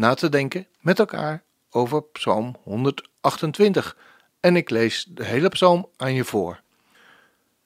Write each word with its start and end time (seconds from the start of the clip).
na 0.00 0.14
te 0.14 0.28
denken 0.28 0.66
met 0.80 0.98
elkaar 0.98 1.42
over 1.70 2.02
Psalm 2.02 2.56
128. 2.62 3.96
En 4.40 4.56
ik 4.56 4.70
lees 4.70 5.04
de 5.08 5.24
hele 5.24 5.48
psalm 5.48 5.88
aan 5.96 6.14
je 6.14 6.24
voor. 6.24 6.62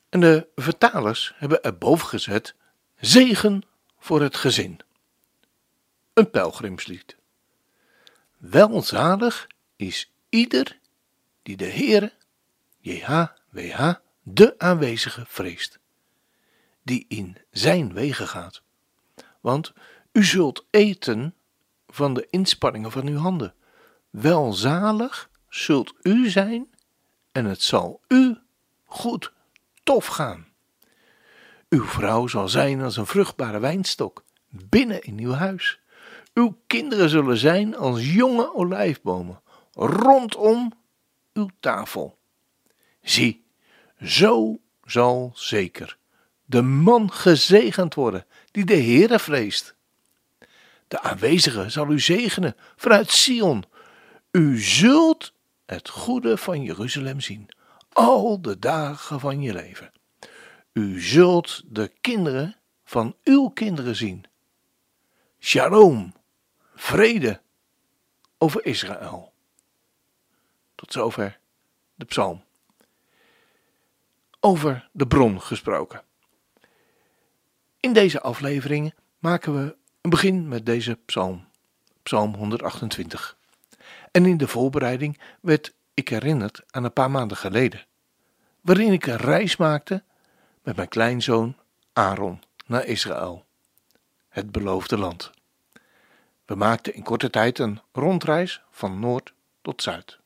En 0.09 0.21
de 0.21 0.49
vertalers 0.55 1.35
hebben 1.37 1.63
erboven 1.63 2.09
gezet: 2.09 2.55
Zegen 2.97 3.63
voor 3.99 4.23
het 4.23 4.37
gezin. 4.37 4.81
Een 6.13 6.31
pelgrimslied. 6.31 7.17
Welzalig 8.37 9.47
is 9.77 10.13
ieder 10.29 10.79
die 11.43 11.57
de 11.57 11.71
Heere, 11.71 12.13
JHWH, 12.79 13.95
de 14.23 14.55
aanwezige 14.59 15.25
vreest, 15.27 15.79
die 16.83 17.05
in 17.09 17.37
zijn 17.51 17.93
wegen 17.93 18.29
gaat. 18.29 18.63
Want 19.41 19.73
u 20.13 20.25
zult 20.25 20.65
eten 20.71 21.35
van 21.95 22.15
de 22.15 22.27
inspanningen 22.31 22.91
van 22.91 23.07
uw 23.07 23.19
handen. 23.19 23.55
Welzalig 24.11 25.31
zult 25.49 25.95
u 26.03 26.31
zijn 26.31 26.67
en 27.33 27.45
het 27.45 27.63
zal 27.63 28.01
u 28.09 28.39
goed, 28.85 29.33
tof 29.83 30.07
gaan. 30.07 30.47
Uw 31.69 31.85
vrouw 31.85 32.27
zal 32.27 32.49
zijn 32.49 32.83
als 32.83 32.97
een 32.97 33.07
vruchtbare 33.07 33.59
wijnstok 33.59 34.25
binnen 34.49 35.03
in 35.03 35.19
uw 35.19 35.33
huis. 35.33 35.81
Uw 36.35 36.59
kinderen 36.67 37.09
zullen 37.09 37.37
zijn 37.37 37.77
als 37.77 38.13
jonge 38.15 38.55
olijfbomen 38.55 39.41
rondom 39.73 40.73
uw 41.33 41.49
tafel. 41.61 42.19
Zie, 43.03 43.45
zo 44.03 44.59
zal 44.85 45.33
zeker 45.35 45.99
de 46.45 46.63
man 46.63 47.13
gezegend 47.13 47.95
worden 47.95 48.27
die 48.51 48.65
de 48.65 48.77
Heere 48.77 49.19
vreest. 49.19 49.75
De 50.89 51.01
aanwezige 51.01 51.69
zal 51.69 51.91
u 51.91 52.01
zegenen 52.01 52.57
vanuit 52.77 53.11
Sion. 53.11 53.65
U 54.31 54.59
zult 54.59 55.33
het 55.67 55.89
goede 55.89 56.37
van 56.37 56.63
Jeruzalem 56.63 57.21
zien, 57.21 57.49
al 57.93 58.43
de 58.43 58.59
dagen 58.59 59.21
van 59.21 59.41
je 59.41 59.53
leven. 59.53 59.93
U 60.73 61.01
zult 61.01 61.63
de 61.67 61.93
kinderen 62.01 62.57
van 62.85 63.17
uw 63.23 63.49
kinderen 63.49 63.97
zien. 63.97 64.25
Shalom, 65.39 66.15
vrede 66.75 67.41
over 68.39 68.65
Israël. 68.65 69.33
Tot 70.75 70.93
zover 70.93 71.39
de 71.95 72.05
psalm. 72.05 72.45
Over 74.41 74.89
de 74.93 75.07
bron 75.07 75.41
gesproken. 75.41 76.03
In 77.81 77.93
deze 77.93 78.21
aflevering 78.21 78.95
maken 79.19 79.65
we 79.65 79.77
een 80.05 80.11
begin 80.11 80.49
met 80.49 80.67
deze 80.67 80.99
psalm, 81.05 81.45
psalm 82.03 82.35
128. 82.35 83.37
En 84.11 84.27
in 84.27 84.37
de 84.37 84.49
voorbereiding 84.49 85.21
werd 85.41 85.75
ik 85.95 86.09
herinnerd 86.09 86.63
aan 86.71 86.85
een 86.85 86.93
paar 86.93 87.11
maanden 87.11 87.37
geleden, 87.37 87.87
waarin 88.61 88.93
ik 88.93 89.07
een 89.07 89.17
reis 89.17 89.57
maakte 89.57 90.03
met 90.63 90.77
mijn 90.77 90.89
kleinzoon 90.89 91.57
Aaron 91.93 92.43
naar 92.67 92.85
Israël, 92.85 93.45
het 94.29 94.53
beloofde 94.53 94.99
land. 94.99 95.31
We 96.45 96.55
maakten 96.55 96.95
in 96.95 97.03
korte 97.03 97.31
tijd 97.31 97.59
een 97.59 97.81
rondreis 97.93 98.63
van 98.71 99.01
noord 99.01 99.33
tot 99.63 99.83
zuid. 99.83 100.19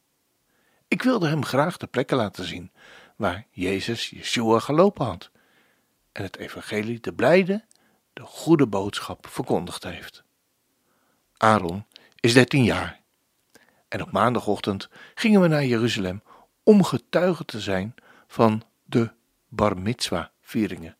Ik 0.88 1.02
wilde 1.02 1.28
hem 1.28 1.44
graag 1.44 1.76
de 1.76 1.86
plekken 1.86 2.16
laten 2.16 2.44
zien 2.44 2.72
waar 3.16 3.46
Jezus 3.50 4.10
Yeshua 4.10 4.58
gelopen 4.58 5.06
had 5.06 5.30
en 6.12 6.22
het 6.22 6.36
evangelie 6.36 7.00
te 7.00 7.12
blijde 7.12 7.64
de 8.18 8.24
goede 8.24 8.66
boodschap 8.66 9.26
verkondigd 9.26 9.84
heeft. 9.84 10.22
Aaron 11.36 11.84
is 12.20 12.32
13 12.32 12.64
jaar. 12.64 13.00
En 13.88 14.02
op 14.02 14.10
maandagochtend 14.10 14.88
gingen 15.14 15.40
we 15.40 15.48
naar 15.48 15.64
Jeruzalem 15.64 16.22
om 16.62 16.84
getuige 16.84 17.44
te 17.44 17.60
zijn 17.60 17.94
van 18.26 18.62
de 18.84 19.10
bar 19.48 19.78
mitzwa 19.78 20.30
vieringen 20.40 20.96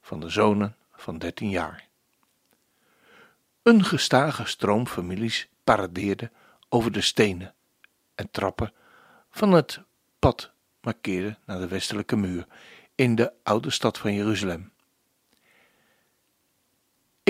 van 0.00 0.20
de 0.20 0.28
zonen 0.28 0.76
van 0.92 1.18
13 1.18 1.50
jaar. 1.50 1.88
Een 3.62 3.84
gestage 3.84 4.46
stroom 4.46 4.86
families 4.86 5.48
paradeerde 5.64 6.30
over 6.68 6.92
de 6.92 7.00
stenen 7.00 7.54
en 8.14 8.30
trappen 8.30 8.72
van 9.30 9.52
het 9.52 9.80
pad 10.18 10.52
markeerde 10.80 11.38
naar 11.44 11.58
de 11.58 11.68
westelijke 11.68 12.16
muur 12.16 12.46
in 12.94 13.14
de 13.14 13.32
oude 13.42 13.70
stad 13.70 13.98
van 13.98 14.14
Jeruzalem. 14.14 14.72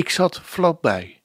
Ik 0.00 0.08
zat 0.08 0.40
vlakbij, 0.40 1.22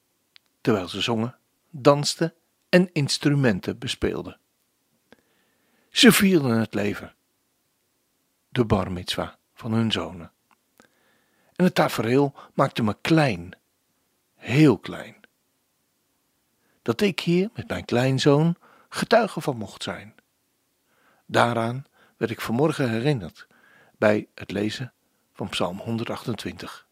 terwijl 0.62 0.88
ze 0.88 1.02
zongen, 1.02 1.38
dansten 1.70 2.34
en 2.70 2.90
instrumenten 2.94 3.78
bespeelden. 3.78 4.40
Ze 5.90 6.12
vierden 6.12 6.60
het 6.60 6.74
leven, 6.74 7.16
de 8.50 8.66
bar 8.66 8.92
mitzwa 8.92 9.38
van 9.54 9.72
hun 9.74 9.92
zonen. 9.92 10.32
En 11.56 11.66
het 11.66 11.76
tafereel 11.76 12.34
maakte 12.54 12.84
me 12.84 12.98
klein, 13.02 13.58
heel 14.36 14.78
klein. 14.78 15.16
Dat 16.82 17.02
ik 17.02 17.20
hier 17.20 17.50
met 17.54 17.68
mijn 17.68 17.86
kleinzoon 17.86 18.56
getuige 18.90 19.42
van 19.42 19.58
mocht 19.58 19.84
zijn. 19.84 20.16
Daaraan 21.26 21.86
werd 22.18 22.32
ik 22.32 22.42
vanmorgen 22.42 22.90
herinnerd 22.90 23.48
bij 23.98 24.28
het 24.34 24.52
lezen 24.52 24.94
van 25.34 25.50
Psalm 25.50 25.80
128. 25.80 26.85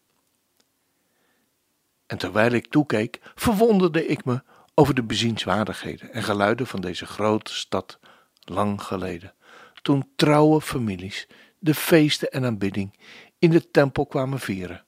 En 2.13 2.19
terwijl 2.19 2.51
ik 2.51 2.67
toekeek, 2.67 3.19
verwonderde 3.35 4.05
ik 4.05 4.25
me 4.25 4.43
over 4.73 4.93
de 4.93 5.03
bezienswaardigheden 5.03 6.13
en 6.13 6.23
geluiden 6.23 6.67
van 6.67 6.81
deze 6.81 7.05
grote 7.05 7.53
stad 7.53 7.99
lang 8.39 8.81
geleden, 8.81 9.33
toen 9.81 10.11
trouwe 10.15 10.61
families 10.61 11.27
de 11.59 11.73
feesten 11.73 12.31
en 12.31 12.45
aanbidding 12.45 12.99
in 13.39 13.49
de 13.49 13.71
tempel 13.71 14.05
kwamen 14.05 14.39
vieren. 14.39 14.85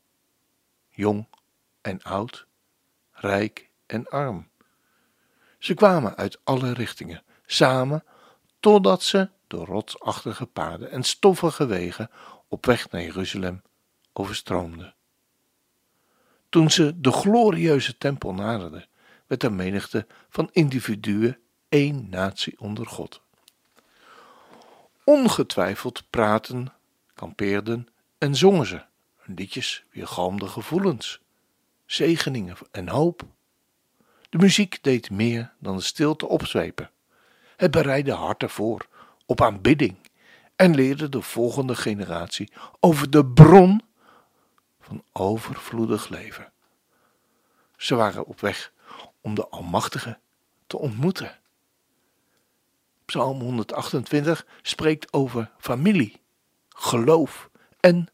Jong 0.90 1.28
en 1.82 2.04
oud, 2.04 2.48
rijk 3.12 3.70
en 3.86 4.08
arm. 4.08 4.50
Ze 5.60 5.74
kwamen 5.74 6.16
uit 6.16 6.40
alle 6.44 6.74
richtingen, 6.74 7.24
samen, 7.46 8.04
totdat 8.60 9.04
ze 9.04 9.30
door 9.48 9.66
rotsachtige 9.66 10.46
paden 10.46 10.92
en 10.92 11.04
stoffige 11.04 11.66
wegen 11.66 12.10
op 12.48 12.66
weg 12.66 12.92
naar 12.92 13.02
Jeruzalem 13.02 13.62
overstroomden. 14.14 14.95
Toen 16.56 16.72
ze 16.72 17.00
de 17.00 17.12
glorieuze 17.12 17.98
tempel 17.98 18.34
naderden, 18.34 18.86
werd 19.28 19.42
de 19.42 19.50
menigte 19.50 20.08
van 20.30 20.50
individuen 20.52 21.38
één 21.70 22.10
natie 22.10 22.60
onder 22.60 22.86
God. 22.86 23.22
Ongetwijfeld 25.04 26.04
praten, 26.10 26.74
kampeerden 27.14 27.88
en 28.18 28.36
zongen 28.36 28.66
ze 28.66 28.82
liedjes 29.26 29.86
weergalmde 29.92 30.48
gevoelens, 30.48 31.20
zegeningen 31.86 32.56
en 32.72 32.88
hoop. 32.88 33.24
De 34.30 34.38
muziek 34.38 34.84
deed 34.84 35.10
meer 35.10 35.54
dan 35.60 35.76
de 35.76 35.84
stilte 35.84 36.28
opzwepen. 36.28 36.92
Het 37.56 37.72
bereidde 37.72 38.14
harten 38.14 38.50
voor 38.50 38.88
op 39.26 39.42
aanbidding 39.42 39.98
en 40.56 40.76
leerde 40.76 41.10
de 41.10 41.22
volgende 41.22 41.76
generatie 41.76 42.52
over 42.80 43.10
de 43.10 43.26
bron 43.26 43.82
van 44.86 45.04
overvloedig 45.12 46.10
leven. 46.10 46.54
Ze 47.78 47.96
waren 47.96 48.26
op 48.26 48.40
weg 48.40 48.74
om 49.22 49.36
de 49.36 49.48
Almachtige 49.48 50.20
te 50.68 50.78
ontmoeten. 50.78 51.40
Psalm 53.06 53.40
128 53.40 54.46
spreekt 54.62 55.14
over 55.14 55.52
familie, 55.58 56.22
geloof 56.70 57.50
en 57.80 58.08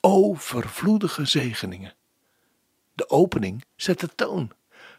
overvloedige 0.00 1.24
zegeningen. 1.24 1.94
De 2.92 3.10
opening 3.10 3.64
zet 3.76 4.00
de 4.00 4.14
toon. 4.14 4.52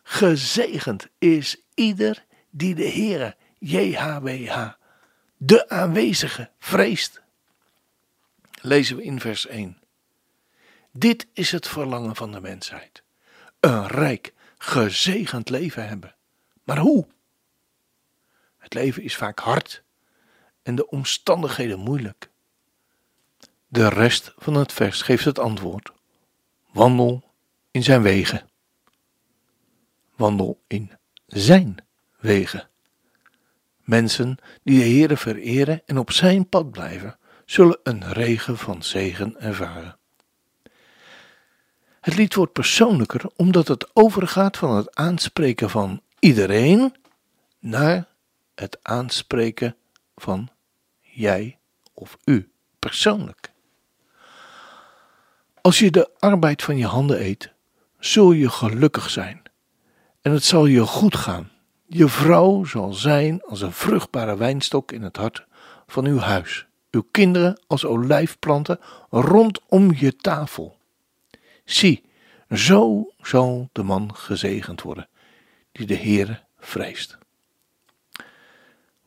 Gezegend 0.03 1.07
is 1.17 1.61
ieder 1.73 2.25
die 2.49 2.75
de 2.75 2.89
Heere, 2.89 3.35
JHWH, 3.59 4.69
de 5.37 5.69
aanwezige, 5.69 6.51
vreest. 6.59 7.21
Lezen 8.61 8.95
we 8.95 9.03
in 9.03 9.19
vers 9.19 9.47
1. 9.47 9.81
Dit 10.91 11.27
is 11.33 11.51
het 11.51 11.67
verlangen 11.67 12.15
van 12.15 12.31
de 12.31 12.41
mensheid. 12.41 13.03
Een 13.59 13.87
rijk, 13.87 14.33
gezegend 14.57 15.49
leven 15.49 15.87
hebben. 15.87 16.15
Maar 16.63 16.77
hoe? 16.77 17.07
Het 18.57 18.73
leven 18.73 19.03
is 19.03 19.15
vaak 19.15 19.39
hard 19.39 19.83
en 20.63 20.75
de 20.75 20.87
omstandigheden 20.87 21.79
moeilijk. 21.79 22.29
De 23.67 23.87
rest 23.87 24.33
van 24.37 24.53
het 24.53 24.73
vers 24.73 25.01
geeft 25.01 25.25
het 25.25 25.39
antwoord. 25.39 25.91
Wandel 26.71 27.23
in 27.71 27.83
zijn 27.83 28.01
wegen. 28.01 28.49
Wandel 30.15 30.63
in 30.67 30.91
zijn 31.25 31.77
wegen. 32.19 32.69
Mensen 33.81 34.37
die 34.63 34.79
de 34.79 34.85
Heere 34.85 35.17
vereren 35.17 35.81
en 35.85 35.97
op 35.97 36.11
zijn 36.11 36.49
pad 36.49 36.71
blijven, 36.71 37.17
zullen 37.45 37.79
een 37.83 38.11
regen 38.11 38.57
van 38.57 38.83
zegen 38.83 39.39
ervaren. 39.39 39.96
Het 42.07 42.15
lied 42.15 42.35
wordt 42.35 42.53
persoonlijker 42.53 43.21
omdat 43.35 43.67
het 43.67 43.89
overgaat 43.93 44.57
van 44.57 44.75
het 44.75 44.95
aanspreken 44.95 45.69
van 45.69 46.01
iedereen 46.19 46.95
naar 47.59 48.07
het 48.55 48.79
aanspreken 48.81 49.75
van 50.15 50.49
jij 51.01 51.57
of 51.93 52.17
u 52.23 52.51
persoonlijk. 52.79 53.51
Als 55.61 55.79
je 55.79 55.91
de 55.91 56.09
arbeid 56.19 56.63
van 56.63 56.77
je 56.77 56.85
handen 56.85 57.21
eet, 57.21 57.51
zul 57.99 58.31
je 58.31 58.49
gelukkig 58.49 59.09
zijn 59.09 59.41
en 60.21 60.31
het 60.31 60.43
zal 60.43 60.65
je 60.65 60.81
goed 60.81 61.15
gaan. 61.15 61.51
Je 61.85 62.07
vrouw 62.07 62.63
zal 62.63 62.93
zijn 62.93 63.43
als 63.43 63.61
een 63.61 63.73
vruchtbare 63.73 64.37
wijnstok 64.37 64.91
in 64.91 65.01
het 65.01 65.17
hart 65.17 65.45
van 65.87 66.05
uw 66.05 66.19
huis, 66.19 66.65
uw 66.91 67.07
kinderen 67.11 67.61
als 67.67 67.85
olijfplanten 67.85 68.79
rondom 69.09 69.93
je 69.95 70.15
tafel. 70.15 70.76
Zie, 71.67 72.03
zo 72.51 73.11
zal 73.21 73.69
de 73.71 73.83
man 73.83 74.15
gezegend 74.15 74.81
worden, 74.81 75.07
die 75.71 75.85
de 75.85 75.95
Heere 75.95 76.43
vreest. 76.59 77.17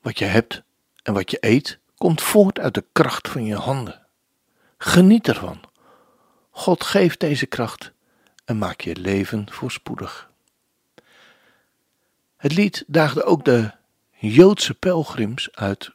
Wat 0.01 0.19
je 0.19 0.25
hebt 0.25 0.63
en 1.03 1.15
wat 1.15 1.31
je 1.31 1.37
eet, 1.41 1.79
komt 1.97 2.23
voort 2.23 2.59
uit 2.59 2.75
de 2.75 2.85
kracht 2.93 3.29
van 3.29 3.45
je 3.45 3.55
handen. 3.55 4.07
Geniet 4.79 5.29
ervan. 5.29 5.61
God 6.51 6.85
geeft 6.85 7.21
deze 7.21 7.47
kracht 7.47 7.93
en 8.45 8.59
maak 8.59 8.81
je 8.81 8.97
leven 8.97 9.53
voorspoedig. 9.53 10.31
Het 12.37 12.55
lied 12.55 12.85
daagde 12.87 13.25
ook 13.25 13.45
de 13.45 13.73
Joodse 14.11 14.75
pelgrims 14.75 15.53
uit 15.53 15.91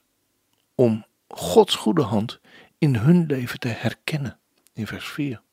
om 0.75 1.05
Gods 1.27 1.75
goede 1.75 2.03
hand 2.03 2.39
in 2.77 2.95
hun 2.95 3.25
leven 3.25 3.59
te 3.59 3.67
herkennen, 3.67 4.39
in 4.73 4.87
vers 4.87 5.07
4. 5.07 5.43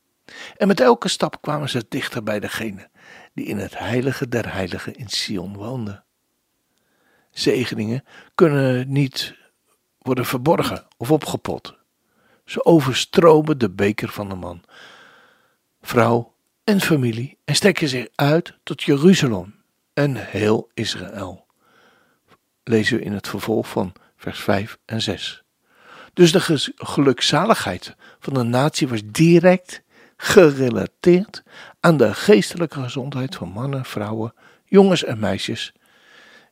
En 0.57 0.67
met 0.67 0.79
elke 0.79 1.07
stap 1.07 1.41
kwamen 1.41 1.69
ze 1.69 1.85
dichter 1.89 2.23
bij 2.23 2.39
degene 2.39 2.89
die 3.33 3.45
in 3.45 3.57
het 3.57 3.77
heilige 3.77 4.27
der 4.27 4.53
heiligen 4.53 4.95
in 4.95 5.09
Sion 5.09 5.55
woonde. 5.55 6.03
Zegeningen 7.31 8.03
kunnen 8.35 8.91
niet 8.91 9.35
worden 9.97 10.25
verborgen 10.25 10.87
of 10.97 11.11
opgepot. 11.11 11.75
Ze 12.45 12.65
overstromen 12.65 13.57
de 13.57 13.69
beker 13.69 14.09
van 14.09 14.29
de 14.29 14.35
man, 14.35 14.63
vrouw 15.81 16.35
en 16.63 16.81
familie 16.81 17.37
en 17.45 17.55
strekken 17.55 17.87
zich 17.87 18.07
uit 18.15 18.57
tot 18.63 18.83
Jeruzalem 18.83 19.55
en 19.93 20.15
heel 20.15 20.69
Israël. 20.73 21.45
Lezen 22.63 22.97
we 22.97 23.03
in 23.03 23.13
het 23.13 23.27
vervolg 23.27 23.67
van 23.67 23.93
vers 24.15 24.39
5 24.39 24.77
en 24.85 25.01
6. 25.01 25.43
Dus 26.13 26.31
de 26.31 26.73
gelukzaligheid 26.75 27.95
van 28.19 28.33
de 28.33 28.43
natie 28.43 28.87
was 28.87 29.01
direct 29.05 29.82
gerelateerd 30.23 31.43
aan 31.79 31.97
de 31.97 32.13
geestelijke 32.13 32.81
gezondheid 32.81 33.35
van 33.35 33.49
mannen, 33.49 33.85
vrouwen, 33.85 34.33
jongens 34.65 35.03
en 35.03 35.19
meisjes, 35.19 35.73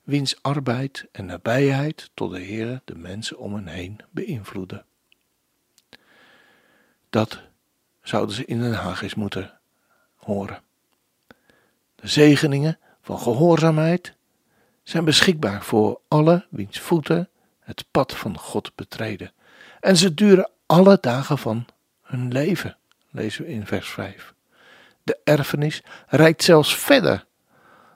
wiens 0.04 0.42
arbeid 0.42 1.06
en 1.12 1.26
nabijheid 1.26 2.12
tot 2.14 2.32
de 2.32 2.40
Heer 2.40 2.82
de 2.86 2.96
mensen 2.96 3.38
om 3.38 3.54
hen 3.54 3.68
heen 3.68 4.00
beïnvloeden. 4.10 4.86
Dat 7.10 7.42
zouden 8.02 8.36
ze 8.36 8.46
in 8.46 8.62
Den 8.62 8.74
Haag 8.74 9.02
eens 9.02 9.16
moeten 9.16 9.60
horen. 10.16 10.62
De 11.96 12.08
zegeningen 12.08 12.80
van 13.02 13.20
gehoorzaamheid 13.20 14.14
zijn 14.84 15.06
beschikbaar 15.06 15.64
voor 15.64 16.02
alle 16.08 16.46
wiens 16.50 16.80
voeten 16.80 17.30
het 17.60 17.86
pad 17.92 18.16
van 18.16 18.38
God 18.38 18.76
betreden. 18.76 19.34
En 19.80 19.98
ze 19.98 20.14
duren 20.14 20.50
alle 20.66 20.98
dagen 21.02 21.38
van 21.38 21.66
hun 22.02 22.32
leven 22.32 22.76
lezen 23.12 23.46
we 23.46 23.52
in 23.52 23.66
vers 23.66 23.90
5. 23.90 24.34
De 25.04 25.20
erfenis 25.24 25.84
reikt 26.08 26.44
zelfs 26.44 26.76
verder 26.76 27.26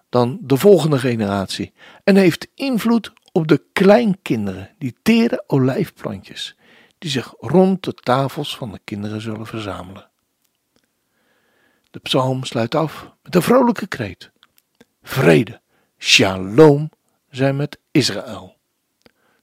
dan 0.09 0.39
de 0.41 0.57
volgende 0.57 0.99
generatie 0.99 1.73
en 2.03 2.15
heeft 2.15 2.47
invloed 2.53 3.13
op 3.31 3.47
de 3.47 3.63
kleinkinderen, 3.73 4.71
die 4.77 4.95
tere 5.01 5.43
olijfplantjes, 5.47 6.57
die 6.97 7.09
zich 7.09 7.33
rond 7.39 7.83
de 7.83 7.93
tafels 7.93 8.57
van 8.57 8.71
de 8.71 8.79
kinderen 8.83 9.21
zullen 9.21 9.45
verzamelen. 9.45 10.09
De 11.91 11.99
psalm 11.99 12.43
sluit 12.43 12.75
af 12.75 13.11
met 13.23 13.35
een 13.35 13.41
vrolijke 13.41 13.87
kreet. 13.87 14.31
Vrede, 15.01 15.61
shalom, 15.97 16.89
zijn 17.29 17.55
met 17.55 17.79
Israël. 17.91 18.57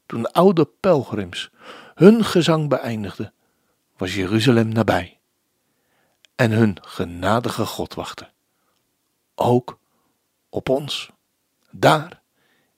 Toen 0.07 0.23
de 0.23 0.33
oude 0.33 0.69
pelgrims 0.81 1.51
hun 1.95 2.25
gezang 2.25 2.69
beëindigden, 2.69 3.33
was 3.97 4.15
Jeruzalem 4.15 4.69
nabij 4.69 5.21
en 6.43 6.51
hun 6.51 6.79
genadige 6.81 7.67
God 7.67 7.95
wachten. 7.95 8.33
Ook 9.35 9.79
op 10.49 10.69
ons, 10.69 11.11
daar 11.71 12.23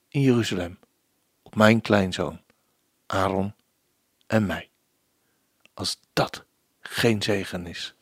in 0.08 0.20
Jeruzalem, 0.20 0.78
op 1.42 1.54
mijn 1.54 1.80
kleinzoon, 1.80 2.40
Aaron 3.06 3.54
en 4.26 4.46
mij. 4.46 4.70
Als 5.74 6.00
dat 6.12 6.44
geen 6.80 7.22
zegen 7.22 7.66
is. 7.66 7.94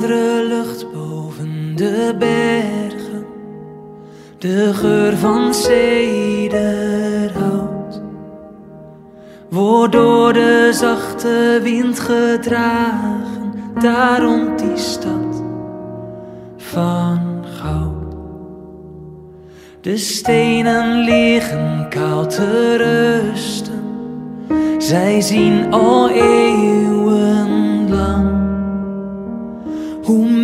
Heldere 0.00 0.44
lucht 0.48 0.92
boven 0.92 1.76
de 1.76 2.14
bergen, 2.18 3.26
de 4.38 4.70
geur 4.74 5.16
van 5.16 5.54
cederhout, 5.54 6.50
wordt 9.50 9.92
door 9.92 10.32
de 10.32 10.70
zachte 10.72 11.60
wind 11.62 12.00
gedragen, 12.00 13.52
daarom 13.80 14.56
die 14.56 14.76
stad 14.76 15.42
van 16.56 17.44
goud. 17.60 18.14
De 19.80 19.96
stenen 19.96 20.98
liggen 21.04 21.86
koud 21.88 22.30
te 22.30 22.76
rusten, 22.76 23.84
zij 24.78 25.20
zien 25.20 25.72
al 25.72 26.10
eeuwen 26.10 26.95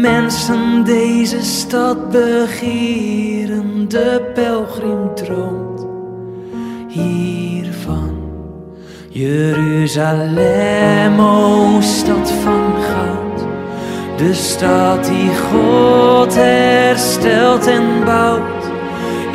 mensen 0.03 0.85
deze 0.85 1.43
stad 1.43 2.11
begeren, 2.11 3.89
de 3.89 4.31
pelgrim 4.35 5.15
droomt 5.15 5.87
hiervan. 6.89 8.11
Jeruzalem, 9.09 10.41
o 11.21 11.81
stad 11.81 12.33
van 12.43 12.73
goud, 12.83 13.47
de 14.17 14.35
stad 14.35 15.05
die 15.05 15.31
God 15.51 16.35
herstelt 16.35 17.67
en 17.67 18.05
bouwt. 18.05 18.71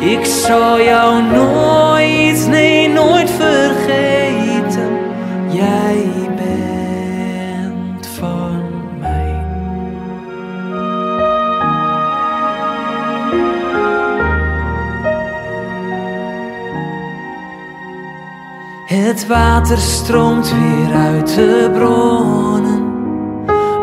Ik 0.00 0.24
zal 0.24 0.80
jou 0.80 1.22
nooit, 1.22 2.46
nee 2.48 2.88
nooit 2.88 3.30
vergeten, 3.30 4.98
jij 5.50 6.27
Het 19.18 19.26
water 19.26 19.78
stroomt 19.78 20.52
weer 20.52 20.94
uit 20.94 21.34
de 21.34 21.70
bronnen 21.72 22.86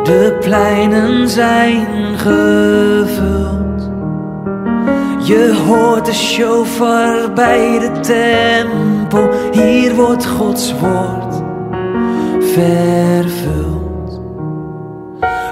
De 0.03 0.37
pleinen 0.39 1.29
zijn 1.29 1.87
gevuld. 2.17 3.89
Je 5.27 5.63
hoort 5.67 6.05
de 6.05 6.13
shofar 6.13 7.33
bij 7.33 7.79
de 7.79 7.99
tempel. 7.99 9.29
Hier 9.51 9.95
wordt 9.95 10.25
Gods 10.25 10.73
woord 10.79 11.43
vervuld. 12.39 14.21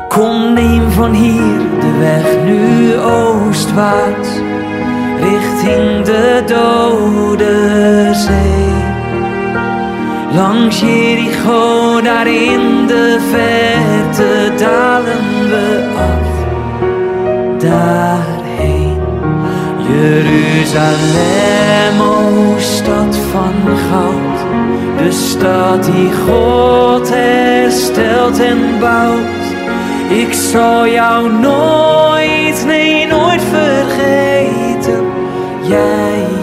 Kom, 0.08 0.54
neem 0.54 0.92
van 0.92 1.13
hier 1.13 1.60
de 1.80 1.98
weg 2.00 2.44
nu 2.46 2.96
oostwaarts, 2.98 4.30
richting 5.20 6.06
de 6.06 6.44
dode 6.46 8.10
zee. 8.13 8.73
Langs 10.36 10.80
Jericho, 10.80 12.02
daar 12.02 12.28
in 12.28 12.88
de 12.88 13.18
verte 13.32 14.52
dalen 14.58 15.50
we 15.50 15.90
af. 15.98 16.28
Daarheen, 17.62 19.02
Jeruzalem, 19.88 20.92
o 22.02 22.56
stad 22.58 23.18
van 23.32 23.54
goud. 23.90 24.40
De 24.98 25.12
stad 25.12 25.84
die 25.84 26.12
God 26.28 27.10
herstelt 27.10 28.40
en 28.40 28.80
bouwt. 28.80 29.44
Ik 30.10 30.34
zal 30.34 30.88
jou 30.88 31.32
nooit, 31.32 32.63
nee 32.66 33.08
nooit 33.08 33.42
vergeten. 33.52 35.06
Jij 35.62 36.43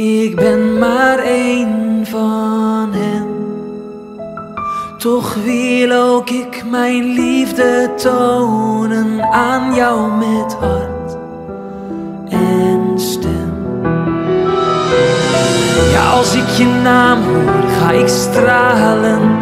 Ik 0.00 0.36
ben 0.36 0.78
maar 0.78 1.18
één 1.18 2.06
van 2.06 2.92
hen. 2.92 3.26
Toch 4.98 5.34
wil 5.34 5.92
ook 5.92 6.30
ik 6.30 6.64
mijn 6.70 7.04
liefde 7.04 7.90
tonen 7.96 9.22
aan 9.32 9.74
jou 9.74 10.12
met 10.12 10.56
hart 10.60 11.16
en 12.28 12.92
stem. 12.94 13.52
Ja, 15.92 16.10
als 16.10 16.34
ik 16.34 16.48
je 16.48 16.80
naam 16.82 17.22
hoor, 17.22 17.68
ga 17.78 17.90
ik 17.90 18.08
stralen. 18.08 19.38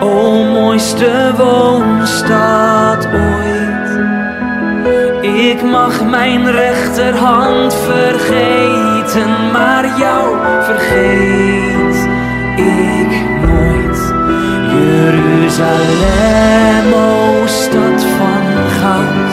O 0.00 0.42
mooiste 0.42 1.32
woonstad 1.36 3.06
ooit. 3.06 3.85
Ik 5.50 5.62
mag 5.62 6.04
mijn 6.04 6.50
rechterhand 6.50 7.74
vergeten, 7.74 9.50
maar 9.52 9.98
jou 9.98 10.36
vergeet 10.62 12.08
ik 12.56 13.24
nooit. 13.46 14.14
Jeruzalem, 14.70 16.12
o 16.94 17.46
stad 17.46 18.04
van 18.18 18.44
goud, 18.80 19.30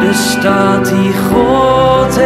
de 0.00 0.12
stad 0.14 0.84
die 0.84 1.12
God 1.32 2.16
herstelt 2.16 2.25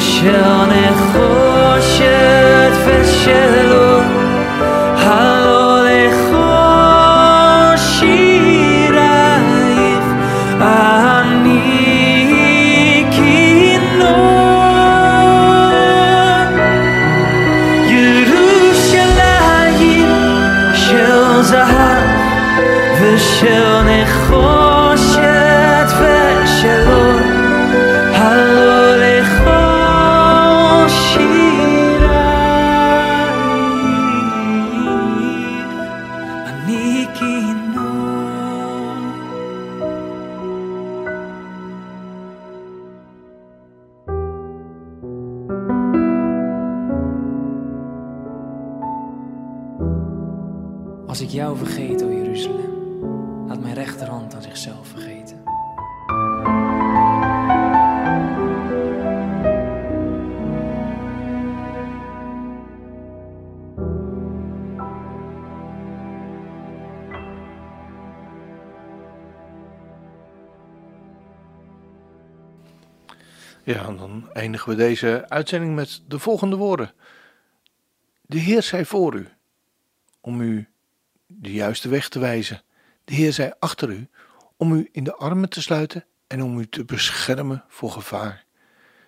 شانه 0.00 0.88
خوشت 0.92 2.72
فرشه 2.84 3.69
jou 51.32 51.56
vergeet, 51.56 52.02
o 52.02 52.12
Jeruzalem, 52.12 53.46
laat 53.46 53.60
mijn 53.60 53.74
rechterhand 53.74 54.34
aan 54.34 54.42
zichzelf 54.42 54.88
vergeten. 54.88 55.42
Ja, 73.64 73.86
en 73.86 73.96
dan 73.96 74.30
eindigen 74.32 74.68
we 74.68 74.74
deze 74.74 75.24
uitzending 75.28 75.74
met 75.74 76.02
de 76.08 76.18
volgende 76.18 76.56
woorden. 76.56 76.92
De 78.22 78.38
Heer 78.38 78.62
zij 78.62 78.84
voor 78.84 79.14
u, 79.14 79.28
om 80.20 80.40
u 80.40 80.69
de 81.32 81.52
juiste 81.52 81.88
weg 81.88 82.08
te 82.08 82.18
wijzen. 82.18 82.62
De 83.04 83.14
Heer 83.14 83.32
zij 83.32 83.54
achter 83.58 83.90
u, 83.90 84.08
om 84.56 84.72
u 84.72 84.88
in 84.92 85.04
de 85.04 85.14
armen 85.14 85.48
te 85.48 85.62
sluiten 85.62 86.04
en 86.26 86.42
om 86.42 86.58
u 86.58 86.66
te 86.68 86.84
beschermen 86.84 87.64
voor 87.68 87.90
gevaar. 87.90 88.44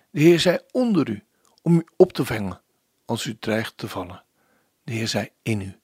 De 0.09 0.21
Heer 0.21 0.39
zij 0.39 0.61
onder 0.71 1.09
u, 1.09 1.23
om 1.61 1.75
u 1.75 1.85
op 1.95 2.13
te 2.13 2.25
vangen 2.25 2.61
als 3.05 3.25
u 3.25 3.37
dreigt 3.37 3.77
te 3.77 3.87
vallen. 3.87 4.23
De 4.83 4.93
Heer 4.93 5.07
zij 5.07 5.31
in 5.41 5.61
u, 5.61 5.79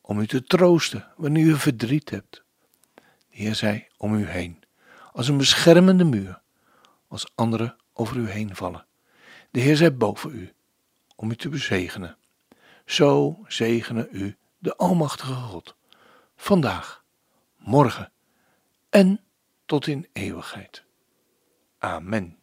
om 0.00 0.18
u 0.18 0.26
te 0.26 0.44
troosten 0.44 1.12
wanneer 1.16 1.46
u 1.46 1.56
verdriet 1.56 2.10
hebt. 2.10 2.42
De 2.94 3.02
Heer 3.28 3.54
zij 3.54 3.88
om 3.96 4.14
u 4.14 4.26
heen, 4.26 4.62
als 5.12 5.28
een 5.28 5.36
beschermende 5.36 6.04
muur, 6.04 6.40
als 7.08 7.32
anderen 7.34 7.76
over 7.92 8.16
u 8.16 8.28
heen 8.28 8.56
vallen. 8.56 8.86
De 9.50 9.60
Heer 9.60 9.76
zij 9.76 9.96
boven 9.96 10.34
u, 10.34 10.52
om 11.16 11.30
u 11.30 11.36
te 11.36 11.48
bezegenen. 11.48 12.16
Zo 12.84 13.38
zegene 13.46 14.08
u 14.10 14.36
de 14.64 14.76
Almachtige 14.76 15.32
God, 15.32 15.74
vandaag, 16.36 17.02
morgen 17.58 18.12
en 18.90 19.20
tot 19.66 19.86
in 19.86 20.06
eeuwigheid. 20.12 20.84
Amen. 21.78 22.36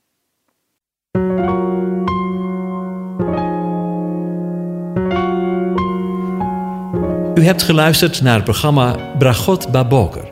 U 7.35 7.43
hebt 7.43 7.63
geluisterd 7.63 8.21
naar 8.21 8.35
het 8.35 8.43
programma 8.43 9.15
Bragot 9.17 9.71
Baboker. 9.71 10.31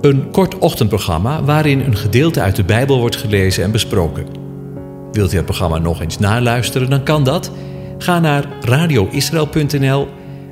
Een 0.00 0.30
kort 0.30 0.58
ochtendprogramma 0.58 1.42
waarin 1.42 1.80
een 1.80 1.96
gedeelte 1.96 2.40
uit 2.40 2.56
de 2.56 2.64
Bijbel 2.64 2.98
wordt 2.98 3.16
gelezen 3.16 3.64
en 3.64 3.70
besproken. 3.70 4.26
Wilt 5.12 5.32
u 5.32 5.36
het 5.36 5.44
programma 5.44 5.78
nog 5.78 6.00
eens 6.00 6.18
naluisteren, 6.18 6.90
dan 6.90 7.04
kan 7.04 7.24
dat. 7.24 7.50
Ga 7.98 8.20
naar 8.20 8.44
radioisrael.nl 8.60 10.22